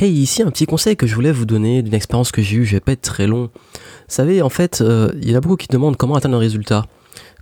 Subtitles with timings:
[0.00, 2.64] Hey, ici un petit conseil que je voulais vous donner d'une expérience que j'ai eue,
[2.64, 3.50] je vais pas être très long.
[3.72, 6.38] Vous savez, en fait, euh, il y en a beaucoup qui demandent comment atteindre un
[6.38, 6.84] résultat.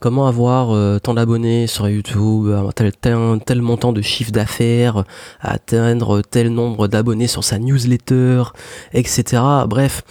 [0.00, 5.04] Comment avoir euh, tant d'abonnés sur YouTube, tel, tel, tel montant de chiffre d'affaires,
[5.42, 8.44] atteindre tel nombre d'abonnés sur sa newsletter,
[8.94, 9.42] etc.
[9.68, 10.02] Bref,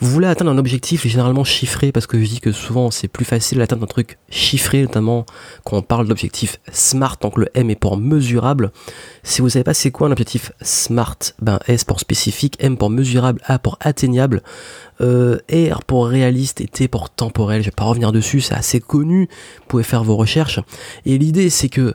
[0.00, 3.24] vous voulez atteindre un objectif généralement chiffré, parce que je dis que souvent c'est plus
[3.24, 5.26] facile d'atteindre un truc chiffré, notamment
[5.64, 8.70] quand on parle d'objectif SMART, donc le M est pour mesurable.
[9.22, 12.90] Si vous savez pas c'est quoi un objectif SMART, ben S pour spécifique, M pour
[12.90, 14.42] mesurable, A pour atteignable,
[15.00, 17.62] euh, R pour réaliste et T pour temporel.
[17.62, 20.60] Je vais pas revenir dessus, c'est assez connu, vous pouvez faire vos recherches.
[21.06, 21.94] Et l'idée c'est que,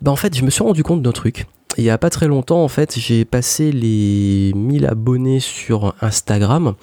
[0.00, 1.46] ben en fait je me suis rendu compte d'un truc,
[1.78, 6.74] il y a pas très longtemps, en fait, j'ai passé les 1000 abonnés sur Instagram.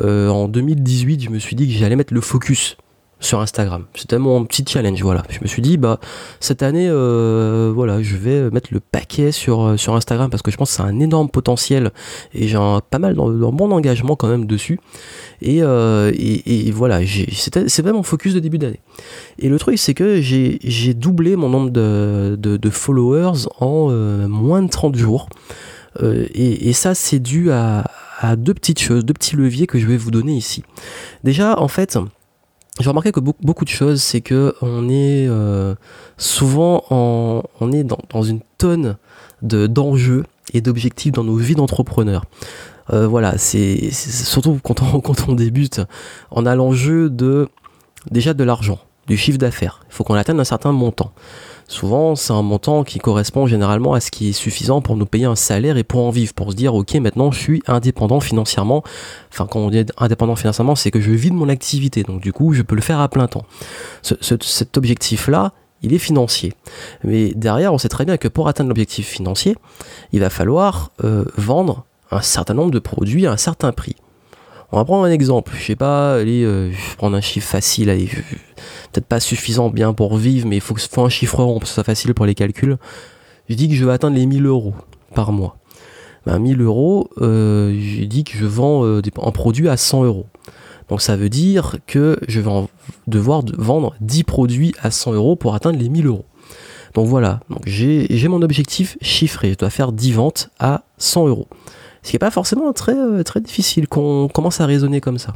[0.00, 2.76] Euh, en 2018, je me suis dit que j'allais mettre le focus
[3.22, 3.84] sur Instagram.
[3.94, 5.22] C'était mon petit challenge, voilà.
[5.30, 5.98] Je me suis dit, bah,
[6.40, 10.50] cette année, euh, voilà, je vais mettre le paquet sur, euh, sur Instagram parce que
[10.50, 11.92] je pense que c'est un énorme potentiel
[12.34, 12.58] et j'ai
[12.90, 14.80] pas mal dans, mon engagement quand même dessus.
[15.40, 18.80] Et, et, voilà, c'est vraiment focus de début d'année.
[19.38, 23.88] Et le truc, c'est que j'ai doublé mon nombre de, followers en
[24.28, 25.28] moins de 30 jours.
[26.02, 27.84] et, ça, c'est dû à
[28.36, 30.62] deux petites choses, deux petits leviers que je vais vous donner ici.
[31.24, 31.98] Déjà, en fait,
[32.80, 35.74] j'ai remarqué que beaucoup, de choses, c'est que on est euh,
[36.16, 38.96] souvent dans, une tonne
[39.42, 42.24] de d'enjeux et d'objectifs dans nos vies d'entrepreneurs.
[42.92, 45.82] Euh, voilà, c'est surtout quand on, quand on débute,
[46.30, 47.48] on a l'enjeu de
[48.10, 49.84] déjà de l'argent, du chiffre d'affaires.
[49.88, 51.12] Il faut qu'on atteigne un certain montant.
[51.72, 55.24] Souvent, c'est un montant qui correspond généralement à ce qui est suffisant pour nous payer
[55.24, 58.84] un salaire et pour en vivre, pour se dire, ok, maintenant je suis indépendant financièrement.
[59.32, 62.30] Enfin, quand on dit indépendant financièrement, c'est que je vis de mon activité, donc du
[62.30, 63.46] coup, je peux le faire à plein temps.
[64.02, 66.52] cet objectif-là, il est financier.
[67.04, 69.56] Mais derrière, on sait très bien que pour atteindre l'objectif financier,
[70.12, 73.96] il va falloir euh, vendre un certain nombre de produits à un certain prix.
[74.72, 75.52] On va prendre un exemple.
[75.54, 77.88] Je sais pas, allez, euh, je vais prendre un chiffre facile.
[78.92, 81.68] Peut-être pas suffisant bien pour vivre, mais il faut, faut un chiffre rond pour que
[81.68, 82.78] ce soit facile pour les calculs.
[83.50, 84.72] Je dis que je vais atteindre les 1000 euros
[85.14, 85.58] par mois.
[86.24, 90.26] Ben, 1000 euros, euh, je dis que je vends euh, un produit à 100 euros.
[90.88, 92.50] Donc ça veut dire que je vais
[93.06, 96.24] devoir vendre 10 produits à 100 euros pour atteindre les 1000 euros.
[96.94, 99.52] Donc voilà, j'ai mon objectif chiffré.
[99.52, 101.48] Je dois faire 10 ventes à 100 euros.
[102.02, 105.34] Ce qui n'est pas forcément très, euh, très difficile qu'on commence à raisonner comme ça.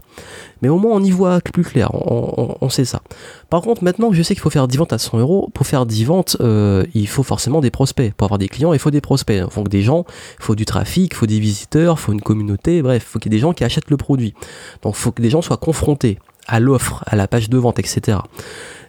[0.63, 3.03] Mais au moins on y voit plus clair, on, sait ça.
[3.51, 5.65] Par contre, maintenant que je sais qu'il faut faire 10 ventes à 100 euros, pour
[5.65, 8.13] faire 10 ventes, euh, il faut forcément des prospects.
[8.15, 9.45] Pour avoir des clients, il faut des prospects.
[9.47, 10.05] Il faut des gens,
[10.41, 13.19] il faut du trafic, il faut des visiteurs, il faut une communauté, bref, il faut
[13.21, 14.35] qu'il y ait des gens qui achètent le produit.
[14.83, 16.19] Donc il faut que des gens soient confrontés
[16.49, 18.19] à l'offre, à la page de vente, etc.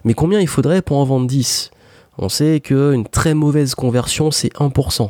[0.03, 1.72] Mais combien il faudrait pour en vendre 10
[2.17, 5.09] On sait qu'une très mauvaise conversion, c'est 1%.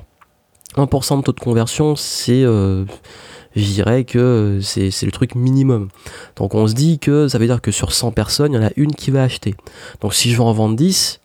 [0.76, 2.86] 1% de taux de conversion, c'est, euh,
[3.56, 5.88] je dirais que c'est, le truc minimum.
[6.36, 8.68] Donc on se dit que ça veut dire que sur 100 personnes, il y en
[8.68, 9.56] a une qui va acheter.
[10.02, 11.22] Donc si je veux en vendre 10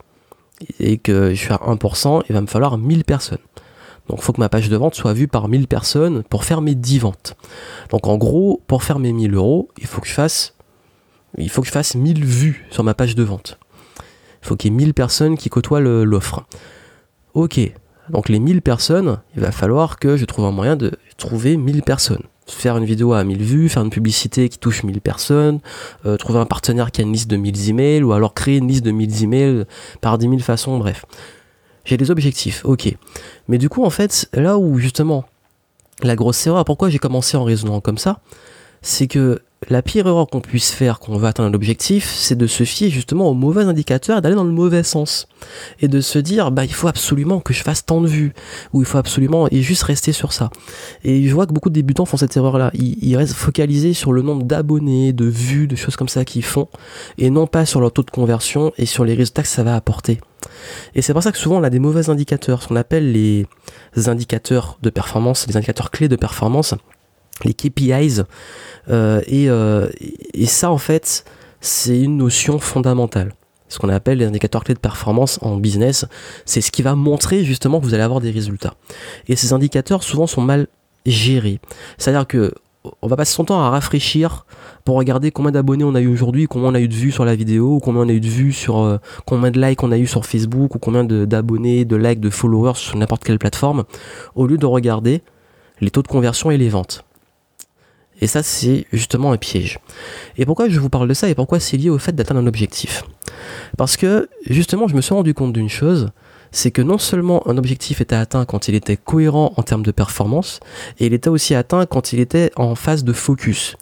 [0.78, 3.38] et que je fais 1%, il va me falloir 1000 personnes.
[4.09, 6.60] Donc il faut que ma page de vente soit vue par 1000 personnes pour faire
[6.60, 7.37] mes 10 ventes.
[7.91, 10.54] Donc en gros, pour faire mes 1000 euros, il faut que je fasse,
[11.38, 13.59] il faut que je fasse 1000 vues sur ma page de vente.
[14.42, 16.44] Il faut qu'il y ait 1000 personnes qui côtoient l'offre.
[17.34, 17.60] Ok,
[18.10, 21.82] donc les 1000 personnes, il va falloir que je trouve un moyen de trouver 1000
[21.82, 22.22] personnes.
[22.47, 25.60] Faire une vidéo à 1000 vues, faire une publicité qui touche 1000 personnes,
[26.04, 28.69] euh, trouver un partenaire qui a une liste de 1000 emails, ou alors créer une
[28.69, 29.64] liste de 1000 emails
[30.00, 31.06] par 10 000 façons, bref.
[31.84, 32.94] J'ai des objectifs, ok.
[33.48, 35.24] Mais du coup, en fait, là où justement,
[36.03, 38.20] la grosse erreur, pourquoi j'ai commencé en raisonnant comme ça,
[38.82, 42.47] c'est que la pire erreur qu'on puisse faire quand on veut atteindre l'objectif, c'est de
[42.47, 45.28] se fier justement aux mauvais indicateurs et d'aller dans le mauvais sens.
[45.80, 48.32] Et de se dire, bah, il faut absolument que je fasse tant de vues,
[48.72, 50.50] ou il faut absolument, et juste rester sur ça.
[51.04, 52.70] Et je vois que beaucoup de débutants font cette erreur-là.
[52.74, 56.68] Ils, restent focalisés sur le nombre d'abonnés, de vues, de choses comme ça qu'ils font,
[57.18, 59.76] et non pas sur leur taux de conversion et sur les résultats que ça va
[59.76, 60.20] apporter.
[60.94, 63.47] Et c'est pour ça que souvent on a des mauvais indicateurs, ce qu'on appelle les
[64.06, 66.74] indicateurs de performance, les indicateurs clés de performance
[67.44, 68.22] les KPIs.
[68.88, 69.88] Euh, euh,
[70.34, 71.24] et, ça, en fait,
[71.60, 73.34] c'est une notion fondamentale.
[73.68, 76.04] Ce qu'on appelle les indicateurs clés de performance en business,
[76.44, 78.74] c'est ce qui va montrer justement que vous allez avoir des résultats.
[79.28, 80.66] Et ces indicateurs, souvent, sont mal
[81.06, 81.58] gérés.
[81.96, 82.52] C'est-à-dire que
[83.00, 84.44] on va passer son temps à rafraîchir
[84.84, 87.24] pour regarder combien d'abonnés on a eu aujourd'hui, combien on a eu de vues sur
[87.24, 89.92] la vidéo, ou combien on a eu de vues sur euh, combien de likes on
[89.92, 93.84] a eu sur Facebook, ou combien d'abonnés, de, likes, de followers sur n'importe quelle plateforme,
[94.34, 95.22] au lieu de regarder
[95.80, 97.04] les taux de conversion et les ventes.
[98.22, 99.80] Et ça, c'est justement un piège.
[100.39, 102.47] Et pourquoi je vous parle de ça et pourquoi c'est lié au fait d'atteindre un
[102.47, 103.03] objectif?
[103.77, 106.10] Parce que justement, je me suis rendu compte d'une chose,
[106.53, 109.91] c'est que non seulement un objectif était atteint quand il était cohérent en termes de
[109.91, 110.60] performance,
[111.01, 113.77] et il était aussi atteint quand il était en phase de focus.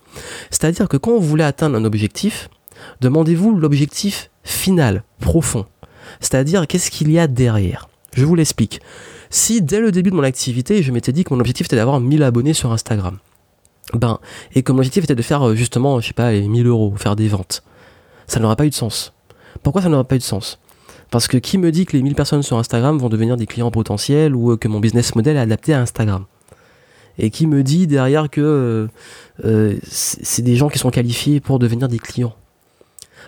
[0.51, 2.49] C'est-à-dire que quand vous voulez atteindre un objectif,
[3.03, 5.67] demandez-vous l'objectif final, profond.
[6.21, 7.91] C'est-à-dire qu'est-ce qu'il y a derrière?
[8.15, 8.81] Je vous l'explique.
[9.29, 12.01] Si dès le début de mon activité, je m'étais dit que mon objectif était d'avoir
[12.01, 13.19] 1000 abonnés sur Instagram,
[13.95, 14.19] ben,
[14.55, 17.17] et que mon objectif était de faire euh, justement, je sais pas, 1000 euros, faire
[17.17, 17.63] des ventes,
[18.27, 19.13] ça n'aurait pas eu de sens.
[19.63, 20.59] Pourquoi ça n'aurait pas eu de sens?
[21.11, 23.71] Parce que qui me dit que les 1000 personnes sur Instagram vont devenir des clients
[23.71, 26.25] potentiels ou euh, que mon business model est adapté à Instagram?
[27.19, 28.89] Et qui me dit derrière que
[29.45, 32.35] euh, c'est des gens qui sont qualifiés pour devenir des clients?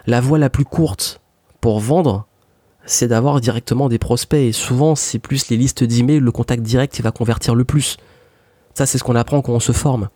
[0.07, 1.21] La voie la plus courte
[1.61, 2.27] pour vendre,
[2.87, 4.41] c'est d'avoir directement des prospects.
[4.41, 7.97] Et souvent, c'est plus les listes d'emails, le contact direct qui va convertir le plus.
[8.75, 10.09] Ça, c'est ce qu'on apprend quand on se forme.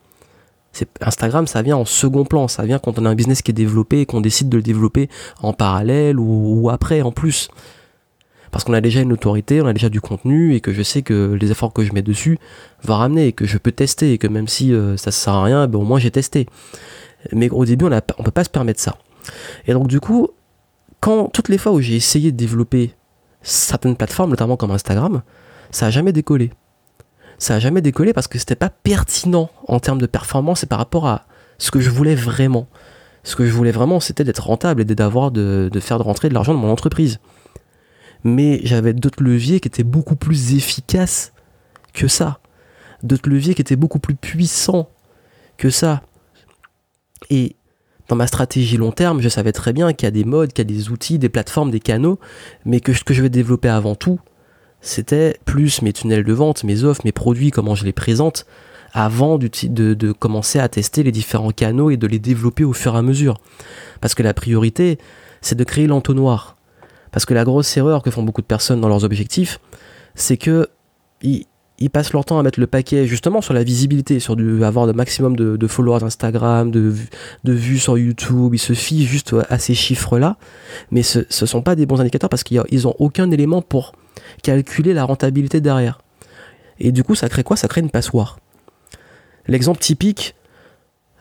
[1.00, 2.48] Instagram, ça vient en second plan.
[2.48, 4.62] Ça vient quand on a un business qui est développé et qu'on décide de le
[4.62, 5.08] développer
[5.42, 7.48] en parallèle ou, après, en plus.
[8.50, 11.02] Parce qu'on a déjà une autorité, on a déjà du contenu et que je sais
[11.02, 12.38] que les efforts que je mets dessus
[12.82, 15.34] vont ramener et que je peux tester et que même si euh, ça ne sert
[15.34, 16.46] à rien, ben, au moins j'ai testé.
[17.32, 18.96] Mais au début, on ne peut pas se permettre ça.
[19.66, 20.28] Et donc, du coup,
[21.00, 22.94] quand toutes les fois où j'ai essayé de développer
[23.42, 25.22] certaines plateformes, notamment comme Instagram,
[25.70, 26.50] ça a jamais décollé.
[27.38, 30.78] Ça a jamais décollé parce que c'était pas pertinent en termes de performance et par
[30.78, 31.26] rapport à
[31.58, 32.68] ce que je voulais vraiment.
[33.24, 34.94] Ce que je voulais vraiment, c'était d'être rentable et de
[35.80, 37.18] faire de rentrer de l'argent dans mon entreprise.
[38.24, 41.32] Mais j'avais d'autres leviers qui étaient beaucoup plus efficaces
[41.92, 42.38] que ça.
[43.02, 44.88] D'autres leviers qui étaient beaucoup plus puissants
[45.58, 46.02] que ça.
[47.30, 47.56] Et
[48.08, 50.68] dans ma stratégie long terme, je savais très bien qu'il y a des modes, qu'il
[50.68, 52.18] y a des outils, des plateformes, des canaux,
[52.64, 54.20] mais que ce que je vais développer avant tout,
[54.80, 58.46] c'était plus mes tunnels de vente, mes offres, mes produits, comment je les présente,
[58.92, 62.98] avant de, commencer à tester les différents canaux et de les développer au fur et
[62.98, 63.38] à mesure.
[64.00, 64.98] Parce que la priorité,
[65.40, 66.56] c'est de créer l'entonnoir.
[67.12, 69.60] Parce que la grosse erreur que font beaucoup de personnes dans leurs objectifs,
[70.14, 70.68] c'est que
[71.92, 75.36] passent leur temps à mettre le paquet justement sur la visibilité, sur avoir le maximum
[75.36, 76.94] de, followers Instagram, de,
[77.44, 78.54] de, vues sur YouTube.
[78.54, 80.36] Ils se fient juste à ces chiffres-là,
[80.90, 83.92] mais ce ne sont pas des bons indicateurs parce qu'ils n'ont aucun élément pour
[84.42, 86.00] calculer la rentabilité derrière.
[86.78, 87.56] Et du coup, ça crée quoi?
[87.56, 88.38] Ça crée une passoire.
[89.48, 90.34] L'exemple typique,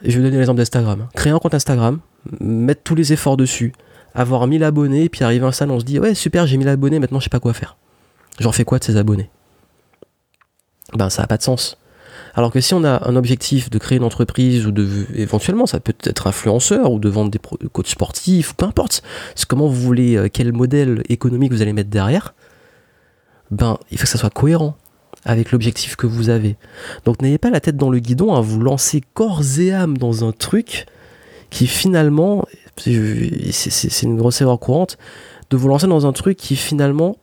[0.04, 1.08] je vais donner l'exemple d'Instagram.
[1.16, 2.00] Créer un compte Instagram,
[2.40, 3.74] mettre tous les efforts dessus,
[4.14, 6.68] avoir 1000 abonnés, puis arriver à un stade, on se dit ouais super, j'ai 1000
[6.68, 7.78] abonnés, maintenant je sais pas quoi faire.
[8.40, 9.30] J'en fais quoi de ces abonnés?
[10.94, 11.78] Ben ça n'a pas de sens.
[12.34, 15.80] Alors que si on a un objectif de créer une entreprise ou de éventuellement ça
[15.80, 17.40] peut être influenceur ou de vendre des
[17.70, 19.04] coachs sportifs, peu importe,
[19.36, 22.34] c'est comment vous voulez, euh, quel modèle économique vous allez mettre derrière,
[23.52, 24.76] ben il faut que ça soit cohérent
[25.24, 26.58] avec l'objectif que vous avez.
[27.06, 30.28] Donc n'ayez pas la tête dans le guidon à vous lancer corps et âme dans
[30.28, 30.86] un truc
[31.50, 32.46] qui finalement,
[32.76, 34.98] c'est une grosse erreur courante,
[35.50, 37.18] de vous lancer dans un truc qui finalement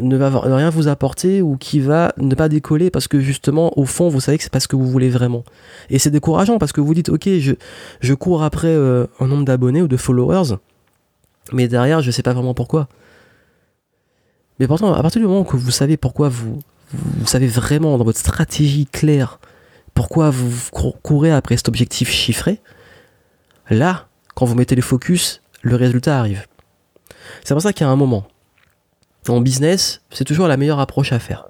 [0.00, 3.84] ne va rien vous apporter ou qui va ne pas décoller parce que justement au
[3.84, 5.44] fond vous savez que c'est pas ce que vous voulez vraiment.
[5.88, 7.52] Et c'est décourageant parce que vous dites ok je,
[8.00, 10.56] je cours après euh, un nombre d'abonnés ou de followers
[11.52, 12.88] mais derrière je sais pas vraiment pourquoi.
[14.58, 16.58] Mais pourtant à partir du moment que vous savez pourquoi vous
[16.92, 19.38] vous savez vraiment dans votre stratégie claire
[19.94, 20.50] pourquoi vous
[21.02, 22.60] courez après cet objectif chiffré
[23.70, 26.46] là quand vous mettez le focus le résultat arrive.
[27.42, 28.26] C'est pour ça qu'il y a un moment
[29.30, 31.48] en business, c'est toujours la meilleure approche à faire.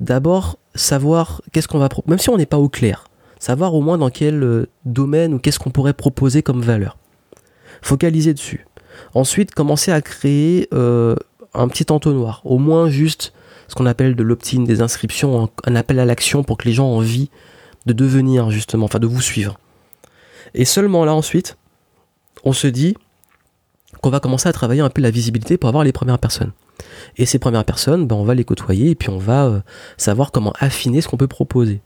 [0.00, 3.04] D'abord, savoir qu'est-ce qu'on va même si on n'est pas au clair,
[3.38, 6.96] savoir au moins dans quel euh, domaine ou qu'est-ce qu'on pourrait proposer comme valeur.
[7.82, 8.66] Focaliser dessus.
[9.14, 11.16] Ensuite, commencer à créer euh,
[11.54, 13.32] un petit entonnoir, au moins juste
[13.68, 16.90] ce qu'on appelle de l'opt-in, des inscriptions, un, appel à l'action pour que les gens
[16.90, 17.30] aient envie
[17.86, 19.58] de devenir justement, enfin de vous suivre.
[20.54, 21.56] Et seulement là ensuite,
[22.44, 22.96] on se dit
[24.02, 26.52] qu'on va commencer à travailler un peu la visibilité pour avoir les premières personnes.
[27.16, 29.60] Et ces premières personnes, ben, on va les côtoyer et puis on va euh,
[29.96, 31.80] savoir comment affiner ce qu'on peut proposer.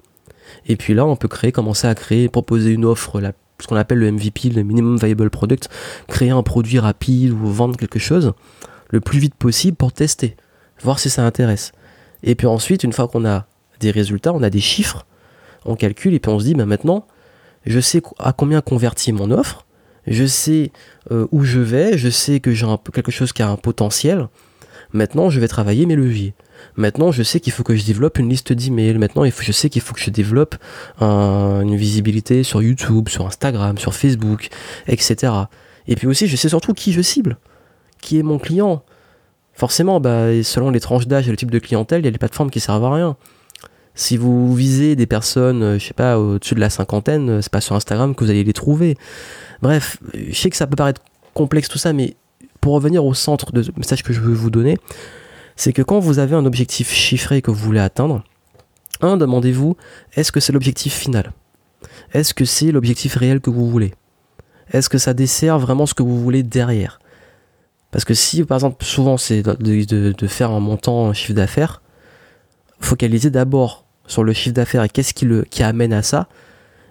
[0.66, 3.20] Et puis là, on peut créer, commencer à créer, proposer une offre,
[3.60, 5.68] ce qu'on appelle le MVP, le Minimum Viable Product,
[6.08, 8.32] créer un produit rapide ou vendre quelque chose
[8.90, 10.36] le plus vite possible pour tester,
[10.82, 11.72] voir si ça intéresse.
[12.22, 13.46] Et puis ensuite, une fois qu'on a
[13.80, 15.06] des résultats, on a des chiffres,
[15.64, 17.06] on calcule et puis on se dit, ben maintenant,
[17.66, 19.66] je sais à combien convertir mon offre,
[20.06, 20.70] je sais
[21.10, 24.28] euh, où je vais, je sais que j'ai quelque chose qui a un potentiel,
[24.94, 26.34] Maintenant, je vais travailler mes leviers.
[26.76, 28.96] Maintenant, je sais qu'il faut que je développe une liste d'emails.
[28.96, 30.54] Maintenant, je sais qu'il faut que je développe
[31.00, 34.48] une visibilité sur YouTube, sur Instagram, sur Facebook,
[34.86, 35.32] etc.
[35.88, 37.38] Et puis aussi, je sais surtout qui je cible,
[38.00, 38.84] qui est mon client.
[39.52, 42.18] Forcément, bah, selon les tranches d'âge et le type de clientèle, il y a des
[42.18, 43.16] plateformes qui servent à rien.
[43.96, 47.52] Si vous visez des personnes, euh, je sais pas, au-dessus de la cinquantaine, euh, c'est
[47.52, 48.96] pas sur Instagram que vous allez les trouver.
[49.62, 51.00] Bref, je sais que ça peut paraître
[51.32, 52.16] complexe tout ça, mais
[52.64, 54.78] pour revenir au centre de message que je veux vous donner,
[55.54, 58.24] c'est que quand vous avez un objectif chiffré que vous voulez atteindre,
[59.02, 59.76] un, demandez-vous,
[60.14, 61.34] est-ce que c'est l'objectif final?
[62.14, 63.92] Est-ce que c'est l'objectif réel que vous voulez?
[64.72, 67.00] Est-ce que ça dessert vraiment ce que vous voulez derrière?
[67.90, 71.82] Parce que si, par exemple, souvent c'est de, faire un montant, un chiffre d'affaires,
[72.80, 76.30] focalisez d'abord sur le chiffre d'affaires et qu'est-ce qui, le, qui amène à ça,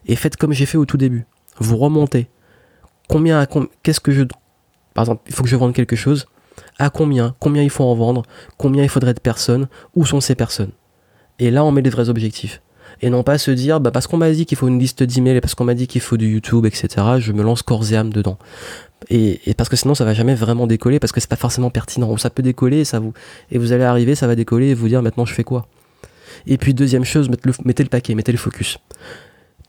[0.06, 1.26] et faites comme j'ai fait au tout début.
[1.58, 2.30] Vous remontez.
[3.10, 3.48] Combien,
[3.82, 4.24] qu'est-ce que je,
[4.94, 6.28] par exemple, il faut que je vende quelque chose
[6.78, 8.24] à combien, combien il faut en vendre,
[8.58, 10.72] combien il faudrait de personnes, où sont ces personnes?
[11.40, 12.62] Et là, on met des vrais objectifs.
[13.02, 15.38] Et non pas se dire, bah parce qu'on m'a dit qu'il faut une liste d'emails
[15.38, 16.88] et parce qu'on m'a dit qu'il faut du YouTube, etc.,
[17.20, 18.38] je me lance corps et âme dedans.
[19.10, 22.16] Et, parce que sinon, ça va jamais vraiment décoller parce que c'est pas forcément pertinent.
[22.18, 23.14] Ça peut décoller et, ça vous,
[23.52, 25.68] et vous allez arriver, ça va décoller et vous dire maintenant je fais quoi?
[26.48, 28.78] Et puis, deuxième chose, mettez le, paquet, mettez le focus.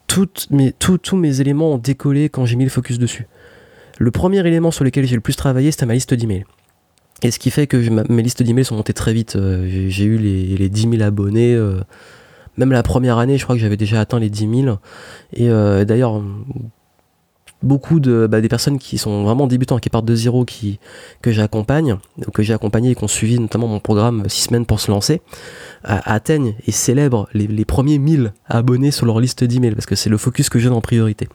[0.07, 3.27] Tous mes éléments ont décollé quand j'ai mis le focus dessus.
[3.99, 6.45] Le premier élément sur lequel j'ai le plus travaillé, c'était ma liste d'emails.
[7.23, 7.77] Et ce qui fait que
[8.11, 9.37] mes listes d'emails sont montées très vite.
[9.37, 11.55] Euh, j'ai eu les, 10 000 abonnés.
[11.55, 11.81] Euh,
[12.57, 14.77] même la première année, je crois que j'avais déjà atteint les 10 000.
[15.33, 16.23] Et euh, d'ailleurs,
[17.63, 20.81] beaucoup de bah, des personnes qui sont vraiment débutants, qui partent de zéro, qui,
[21.23, 21.97] que j'accompagne,
[22.35, 25.23] que j'ai accompagné et qui ont suivi notamment mon programme 6 semaines pour se lancer,
[25.85, 30.19] atteignent et célèbrent les, premiers 1000 abonnés sur leur liste d'emails, parce que c'est le
[30.19, 31.29] focus que j'ai en priorité.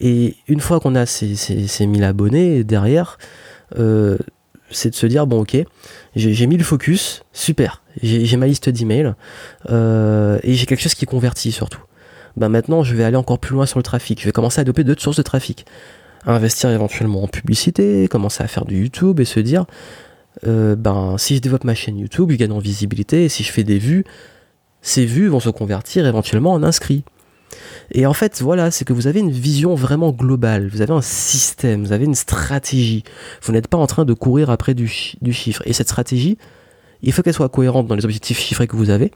[0.00, 3.18] Et une fois qu'on a ces, ces, 1000 abonnés, derrière,
[4.74, 5.56] c'est de se dire bon ok,
[6.16, 9.14] j'ai mis le focus, super, j'ai ma liste d'emails
[9.70, 11.80] euh, et j'ai quelque chose qui convertit surtout.
[12.36, 14.62] Ben maintenant je vais aller encore plus loin sur le trafic, je vais commencer à
[14.62, 15.66] adopter d'autres sources de trafic,
[16.26, 19.66] investir éventuellement en publicité, commencer à faire du YouTube et se dire
[20.46, 23.52] euh, ben si je développe ma chaîne YouTube, je gagne en visibilité et si je
[23.52, 24.04] fais des vues,
[24.82, 27.04] ces vues vont se convertir éventuellement en inscrits.
[27.92, 31.02] Et en fait, voilà, c'est que vous avez une vision vraiment globale, vous avez un
[31.02, 33.04] système, vous avez une stratégie.
[33.42, 35.62] Vous n'êtes pas en train de courir après du, chiffre.
[35.66, 36.38] Et cette stratégie,
[37.02, 39.12] il faut qu'elle soit cohérente dans les objectifs chiffrés que vous avez,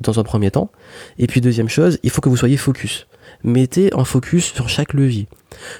[0.00, 0.70] dans un premier temps.
[1.18, 3.06] Et puis deuxième chose, il faut que vous soyez focus.
[3.42, 5.28] Mettez un focus sur chaque levier.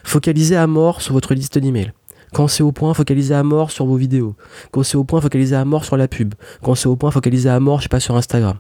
[0.03, 1.93] Focalisez à mort sur votre liste d'emails.
[2.33, 4.35] Quand c'est au point, focalisez à mort sur vos vidéos.
[4.73, 6.35] Quand c'est au point, focalisez à mort sur la pub.
[6.63, 8.59] Quand c'est au point, focalisez à mort, je sais pas, sur Instagram.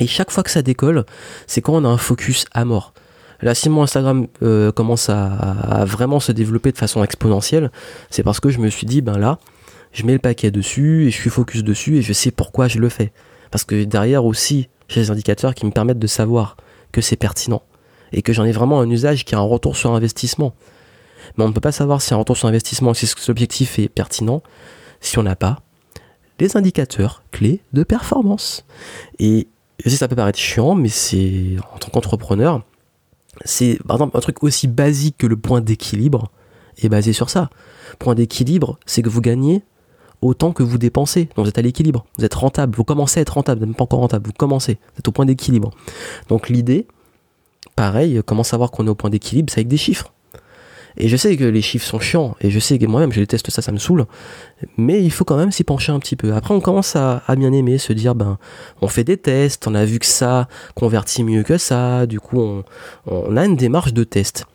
[0.00, 1.04] Et chaque fois que ça décolle,
[1.46, 2.94] c'est quand on a un focus à mort.
[3.42, 7.70] Là, si mon Instagram euh, commence à, vraiment se développer de façon exponentielle,
[8.10, 9.38] c'est parce que je me suis dit, ben là,
[9.92, 12.78] je mets le paquet dessus et je suis focus dessus et je sais pourquoi je
[12.78, 13.12] le fais.
[13.50, 16.56] Parce que derrière aussi, j'ai des indicateurs qui me permettent de savoir
[16.92, 17.62] que c'est pertinent
[18.12, 20.54] et que j'en ai vraiment un usage qui a un retour sur investissement.
[21.36, 24.42] Mais on ne peut pas savoir si un retour sur investissement, si l'objectif est pertinent,
[25.00, 25.60] si on n'a pas
[26.40, 28.64] les indicateurs clés de performance.
[29.18, 29.48] Et
[29.88, 32.62] sais ça peut paraître chiant, mais c'est en tant qu'entrepreneur,
[33.44, 36.30] c'est par exemple un truc aussi basique que le point d'équilibre
[36.82, 37.50] est basé sur ça.
[37.98, 39.62] Point d'équilibre, c'est que vous gagnez
[40.22, 41.24] autant que vous dépensez.
[41.36, 43.76] Donc vous êtes à l'équilibre, vous êtes rentable, vous commencez à être rentable, vous n'êtes
[43.76, 45.70] pas encore rentable, vous commencez, vous êtes au point d'équilibre.
[46.28, 46.86] Donc l'idée,
[47.76, 50.12] pareil, comment savoir qu'on est au point d'équilibre, c'est avec des chiffres.
[50.96, 53.50] Et je sais que les chiffres sont chiants, et je sais que moi-même je déteste
[53.50, 54.06] ça, ça me saoule,
[54.76, 56.34] mais il faut quand même s'y pencher un petit peu.
[56.34, 58.38] Après on commence à, bien aimer, se dire, ben,
[58.80, 62.40] on fait des tests, on a vu que ça convertit mieux que ça, du coup
[62.40, 62.64] on,
[63.06, 64.46] on a une démarche de test.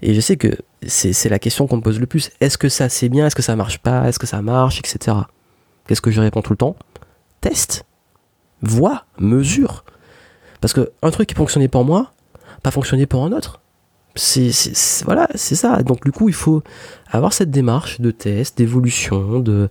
[0.00, 2.30] Et je sais que c'est la question qu'on me pose le plus.
[2.40, 5.16] Est-ce que ça c'est bien, est-ce que ça marche pas, est-ce que ça marche, etc.
[5.86, 6.76] Qu'est-ce que je réponds tout le temps?
[7.40, 7.84] Test,
[8.62, 9.84] vois, mesure.
[10.60, 12.12] Parce que un truc qui fonctionnait pour moi,
[12.62, 13.61] pas fonctionné pour un autre
[14.14, 14.50] c'est
[15.04, 15.82] voilà, c'est ça.
[15.82, 16.62] Donc du coup, il faut
[17.10, 19.68] avoir cette démarche de test, d'évolution, de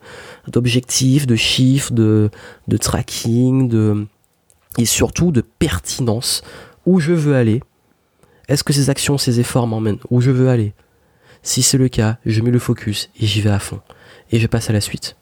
[0.48, 2.30] d'objectifs, de chiffres, de,
[2.80, 4.08] tracking,
[4.78, 6.42] et surtout de pertinence.
[6.86, 7.62] Où je veux aller?
[8.48, 10.00] Est-ce que ces actions, ces efforts m'emmènent?
[10.10, 10.74] Où je veux aller?
[11.44, 13.82] Si c'est le cas, je mets le focus et j'y vais à fond
[14.32, 15.16] et je passe à la suite.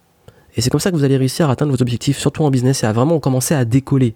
[0.55, 2.83] Et c'est comme ça que vous allez réussir à atteindre vos objectifs, surtout en business,
[2.83, 4.13] et à vraiment commencer à décoller.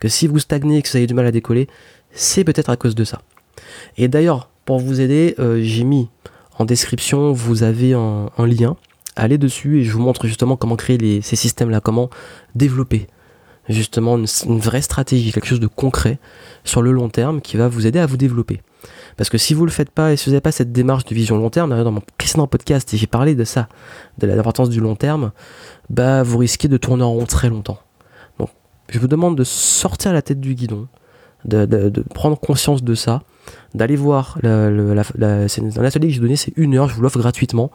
[0.00, 1.68] Que si vous stagnez et que vous avez du mal à décoller,
[2.12, 3.20] c'est peut-être à cause de ça.
[3.96, 6.08] Et d'ailleurs, pour vous aider, euh, j'ai mis
[6.58, 8.76] en description, vous avez un, lien.
[9.16, 12.08] Allez dessus et je vous montre justement comment créer ces systèmes-là, comment
[12.54, 13.08] développer
[13.68, 16.18] justement une, vraie stratégie, quelque chose de concret
[16.64, 18.60] sur le long terme qui va vous aider à vous développer.
[19.16, 21.14] Parce que si vous le faites pas et si vous n'avez pas cette démarche de
[21.14, 23.68] vision long terme, dans mon précédent podcast, j'ai parlé de ça,
[24.18, 25.32] de l'importance du long terme,
[25.90, 27.78] bah vous risquez de tourner en rond très longtemps.
[28.38, 28.50] Donc
[28.88, 30.88] je vous demande de sortir la tête du guidon,
[31.44, 33.22] de, prendre conscience de ça,
[33.74, 37.18] d'aller voir la, c'est un atelier que j'ai donné, c'est une heure, je vous l'offre
[37.18, 37.70] gratuitement.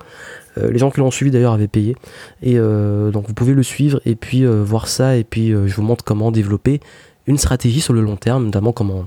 [0.58, 1.96] Euh, les gens qui l'ont suivi d'ailleurs avaient payé.
[2.42, 5.76] Et euh, donc vous pouvez le suivre et puis euh, voir ça et puis je
[5.76, 6.80] vous montre comment développer
[7.26, 9.06] une stratégie sur le long terme, notamment comment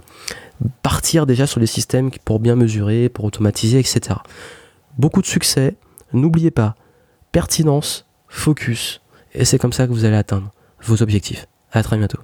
[0.82, 4.18] partir déjà sur des systèmes pour bien mesurer, pour automatiser, etc.
[4.98, 5.76] Beaucoup de succès,
[6.12, 6.74] n'oubliez pas,
[7.32, 9.00] pertinence, focus,
[9.32, 10.50] et c'est comme ça que vous allez atteindre
[10.82, 11.46] vos objectifs.
[11.72, 12.18] À très bientôt.